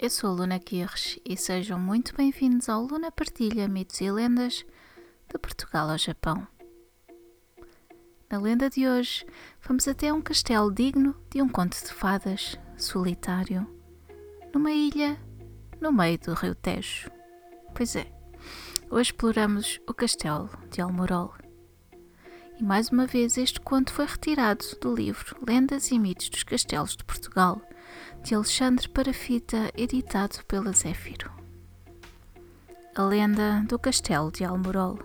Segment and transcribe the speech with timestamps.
[0.00, 4.64] Eu sou a Luna Kirsch e sejam muito bem-vindos ao Luna Partilha Mitos e Lendas
[5.28, 6.46] de Portugal ao Japão.
[8.30, 9.26] Na lenda de hoje,
[9.60, 13.66] vamos até um castelo digno de um conto de fadas, solitário,
[14.54, 15.18] numa ilha
[15.80, 17.10] no meio do rio Tejo.
[17.74, 18.06] Pois é,
[18.88, 21.34] hoje exploramos o castelo de Almorol.
[22.56, 26.96] E mais uma vez este conto foi retirado do livro Lendas e Mitos dos Castelos
[26.96, 27.60] de Portugal,
[28.22, 31.30] de Alexandre Parafita, editado pela Zéfiro.
[32.94, 34.98] A lenda do Castelo de Almorol.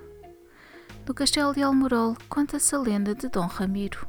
[1.06, 4.08] Do Castelo de Almorol conta-se a lenda de Dom Ramiro,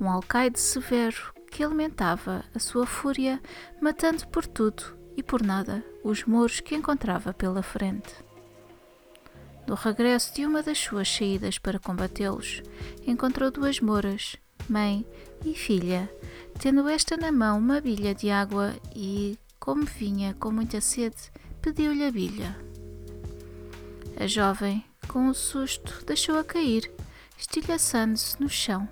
[0.00, 3.40] um alcaide severo que alimentava a sua fúria,
[3.80, 8.12] matando por tudo e por nada os mouros que encontrava pela frente.
[9.66, 12.62] No regresso de uma das suas saídas para combatê-los,
[13.06, 14.36] encontrou duas mouras,
[14.68, 15.06] mãe
[15.44, 16.10] e filha,
[16.58, 22.04] tendo esta na mão uma bilha de água e, como vinha com muita sede, pediu-lhe
[22.04, 22.56] a bilha.
[24.18, 26.90] A jovem, com um susto, deixou-a cair,
[27.38, 28.88] estilhaçando-se no chão,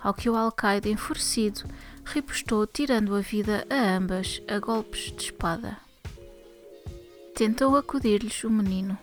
[0.00, 1.62] ao que o alcaide, enfurecido,
[2.04, 5.76] ripostou, tirando a vida a ambas a golpes de espada.
[7.34, 8.98] Tentou acudir-lhes o menino,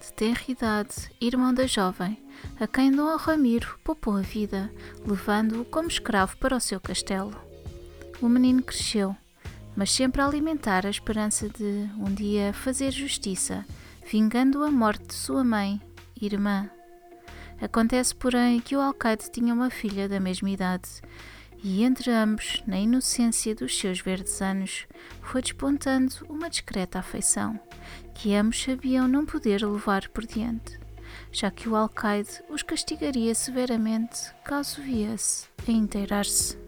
[0.00, 2.22] de tenra idade, irmão da jovem,
[2.58, 4.70] a quem Dom Ramiro poupou a vida,
[5.06, 7.34] levando-o como escravo para o seu castelo.
[8.20, 9.16] O menino cresceu,
[9.76, 13.64] mas sempre a alimentar a esperança de um dia fazer justiça,
[14.10, 15.80] vingando a morte de sua mãe
[16.20, 16.68] irmã.
[17.60, 20.88] Acontece, porém, que o alcaide tinha uma filha da mesma idade,
[21.62, 24.86] e entre ambos, na inocência dos seus verdes anos,
[25.22, 27.58] foi despontando uma discreta afeição,
[28.14, 30.78] que ambos sabiam não poder levar por diante
[31.32, 36.58] já que o alcaide os castigaria severamente caso viesse a inteirar-se.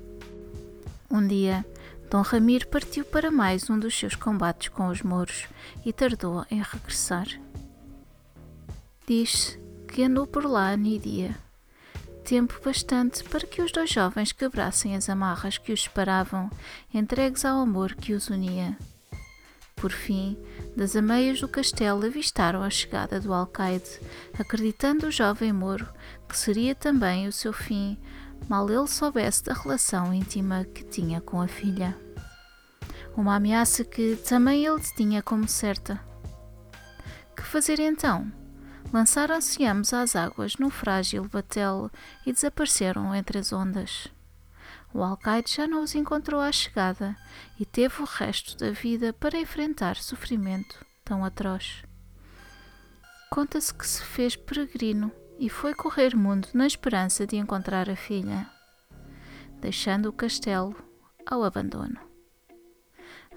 [1.11, 1.65] Um dia,
[2.11, 5.47] Dom Ramiro partiu para mais um dos seus combates com os mouros
[5.85, 7.27] e tardou em regressar.
[9.07, 9.59] Diz-se
[9.89, 11.37] que andou por lá ano e dia,
[12.21, 16.51] tempo bastante para que os dois jovens quebrassem as amarras que os separavam,
[16.93, 18.77] entregues ao amor que os unia.
[19.77, 20.37] Por fim,
[20.77, 23.99] das ameias do castelo avistaram a chegada do alcaide,
[24.39, 25.89] acreditando o jovem moro
[26.29, 27.99] que seria também o seu fim,
[28.49, 31.97] mal ele soubesse da relação íntima que tinha com a filha.
[33.17, 36.01] Uma ameaça que também ele tinha como certa.
[37.37, 38.31] Que fazer então?
[38.93, 41.91] Lançaram-se ambos às águas num frágil batel
[42.27, 44.09] e desapareceram entre as ondas.
[44.93, 47.17] O alcaide já não os encontrou à chegada
[47.59, 51.85] e teve o resto da vida para enfrentar sofrimento tão atroz.
[53.31, 58.51] Conta-se que se fez peregrino e foi correr mundo na esperança de encontrar a filha,
[59.61, 60.75] deixando o castelo
[61.25, 62.10] ao abandono.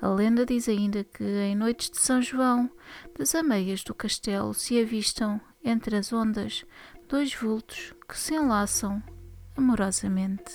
[0.03, 2.69] A lenda diz ainda que em noites de São João,
[3.18, 6.66] das ameias do castelo se avistam entre as ondas
[7.08, 9.02] dois vultos que se enlaçam
[9.56, 10.52] amorosamente.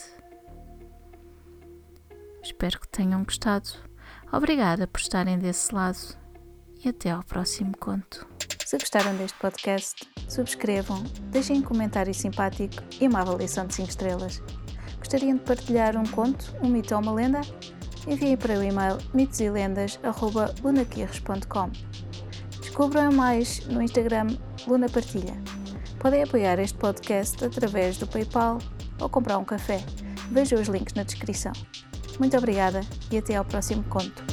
[2.43, 3.71] Espero que tenham gostado.
[4.31, 6.15] Obrigada por estarem desse lado
[6.85, 8.29] e até ao próximo conto.
[8.67, 14.43] Se gostaram deste podcast, subscrevam, deixem um comentário simpático e uma avaliação de 5 estrelas.
[14.99, 17.41] Gostariam de partilhar um conto, um mito ou uma lenda?
[18.09, 21.71] Enviem para o e-mail mitoselendas.lunaquirres.com
[22.59, 24.29] Descubram mais no Instagram
[24.67, 25.37] Luna Partilha.
[25.99, 28.57] Podem apoiar este podcast através do PayPal
[28.99, 29.85] ou comprar um café.
[30.31, 31.53] Vejam os links na descrição.
[32.19, 32.81] Muito obrigada
[33.11, 34.25] e até ao próximo conto.